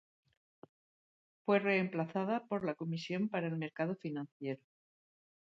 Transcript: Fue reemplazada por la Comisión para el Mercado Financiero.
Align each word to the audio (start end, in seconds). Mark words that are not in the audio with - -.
Fue 1.45 1.59
reemplazada 1.59 2.47
por 2.47 2.65
la 2.65 2.73
Comisión 2.73 3.29
para 3.29 3.45
el 3.45 3.57
Mercado 3.59 3.95
Financiero. 3.97 4.63